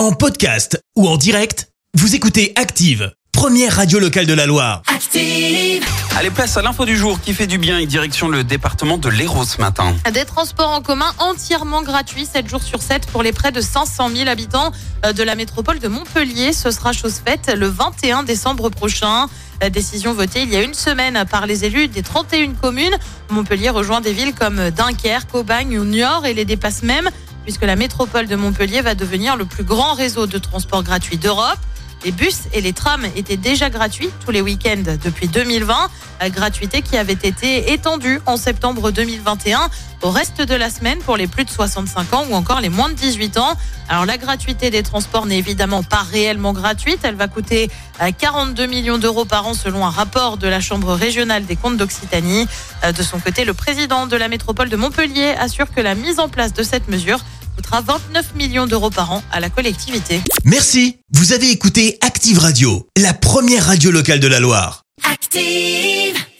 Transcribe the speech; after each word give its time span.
En 0.00 0.12
podcast 0.12 0.82
ou 0.96 1.06
en 1.06 1.18
direct, 1.18 1.68
vous 1.92 2.14
écoutez 2.14 2.54
Active, 2.56 3.12
première 3.32 3.76
radio 3.76 3.98
locale 3.98 4.24
de 4.24 4.32
la 4.32 4.46
Loire. 4.46 4.80
Active. 4.86 5.84
Allez, 6.16 6.30
place 6.30 6.56
à 6.56 6.62
l'info 6.62 6.86
du 6.86 6.96
jour 6.96 7.20
qui 7.20 7.34
fait 7.34 7.46
du 7.46 7.58
bien 7.58 7.78
et 7.78 7.84
direction 7.84 8.30
le 8.30 8.42
département 8.42 8.96
de 8.96 9.10
l'Hérault 9.10 9.44
ce 9.44 9.60
matin. 9.60 9.94
Des 10.10 10.24
transports 10.24 10.70
en 10.70 10.80
commun 10.80 11.12
entièrement 11.18 11.82
gratuits 11.82 12.24
7 12.24 12.48
jours 12.48 12.62
sur 12.62 12.80
7 12.80 13.08
pour 13.08 13.22
les 13.22 13.32
près 13.32 13.52
de 13.52 13.60
500 13.60 14.08
000 14.08 14.30
habitants 14.30 14.72
euh, 15.04 15.12
de 15.12 15.22
la 15.22 15.34
métropole 15.34 15.80
de 15.80 15.88
Montpellier. 15.88 16.54
Ce 16.54 16.70
sera 16.70 16.94
chose 16.94 17.20
faite 17.22 17.52
le 17.54 17.66
21 17.66 18.22
décembre 18.22 18.70
prochain. 18.70 19.26
La 19.60 19.68
décision 19.68 20.14
votée 20.14 20.44
il 20.44 20.48
y 20.50 20.56
a 20.56 20.62
une 20.62 20.72
semaine 20.72 21.26
par 21.30 21.46
les 21.46 21.66
élus 21.66 21.88
des 21.88 22.02
31 22.02 22.52
communes. 22.54 22.96
Montpellier 23.28 23.68
rejoint 23.68 24.00
des 24.00 24.14
villes 24.14 24.32
comme 24.32 24.70
Dunkerque, 24.70 25.34
Aubagne 25.34 25.78
ou 25.78 25.84
Niort 25.84 26.24
et 26.24 26.32
les 26.32 26.46
dépasse 26.46 26.82
même 26.82 27.10
puisque 27.50 27.64
la 27.64 27.74
métropole 27.74 28.28
de 28.28 28.36
Montpellier 28.36 28.80
va 28.80 28.94
devenir 28.94 29.34
le 29.34 29.44
plus 29.44 29.64
grand 29.64 29.94
réseau 29.94 30.28
de 30.28 30.38
transport 30.38 30.84
gratuit 30.84 31.16
d'Europe. 31.16 31.58
Les 32.04 32.12
bus 32.12 32.42
et 32.54 32.60
les 32.60 32.72
trams 32.72 33.04
étaient 33.16 33.36
déjà 33.36 33.70
gratuits 33.70 34.08
tous 34.24 34.30
les 34.30 34.40
week-ends 34.40 34.96
depuis 35.04 35.26
2020, 35.26 35.90
gratuité 36.28 36.80
qui 36.80 36.96
avait 36.96 37.12
été 37.12 37.72
étendue 37.72 38.20
en 38.24 38.36
septembre 38.36 38.90
2021 38.90 39.68
au 40.02 40.10
reste 40.10 40.40
de 40.40 40.54
la 40.54 40.70
semaine 40.70 40.98
pour 41.00 41.18
les 41.18 41.26
plus 41.26 41.44
de 41.44 41.50
65 41.50 42.14
ans 42.14 42.24
ou 42.30 42.34
encore 42.34 42.60
les 42.60 42.70
moins 42.70 42.88
de 42.88 42.94
18 42.94 43.36
ans. 43.36 43.54
Alors 43.90 44.06
la 44.06 44.16
gratuité 44.16 44.70
des 44.70 44.82
transports 44.82 45.26
n'est 45.26 45.36
évidemment 45.36 45.82
pas 45.82 46.02
réellement 46.10 46.54
gratuite, 46.54 47.00
elle 47.02 47.16
va 47.16 47.28
coûter 47.28 47.68
42 48.16 48.64
millions 48.64 48.96
d'euros 48.96 49.26
par 49.26 49.46
an 49.46 49.52
selon 49.52 49.84
un 49.84 49.90
rapport 49.90 50.38
de 50.38 50.48
la 50.48 50.60
Chambre 50.60 50.94
régionale 50.94 51.44
des 51.44 51.56
comptes 51.56 51.76
d'Occitanie. 51.76 52.46
De 52.96 53.02
son 53.02 53.18
côté, 53.18 53.44
le 53.44 53.52
président 53.52 54.06
de 54.06 54.16
la 54.16 54.28
métropole 54.28 54.70
de 54.70 54.76
Montpellier 54.76 55.34
assure 55.38 55.70
que 55.70 55.82
la 55.82 55.94
mise 55.94 56.18
en 56.18 56.30
place 56.30 56.54
de 56.54 56.62
cette 56.62 56.88
mesure 56.88 57.18
coûtera 57.60 57.82
29 57.82 58.36
millions 58.36 58.66
d'euros 58.66 58.88
par 58.88 59.12
an 59.12 59.22
à 59.30 59.38
la 59.38 59.50
collectivité. 59.50 60.22
Merci. 60.44 60.96
Vous 61.12 61.34
avez 61.34 61.50
écouté 61.50 61.98
Active 62.00 62.38
Radio, 62.38 62.88
la 62.96 63.12
première 63.12 63.66
radio 63.66 63.90
locale 63.90 64.18
de 64.18 64.28
la 64.28 64.40
Loire. 64.40 64.82
Active. 65.04 66.19